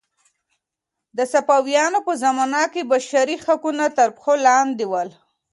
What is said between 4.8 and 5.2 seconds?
ول.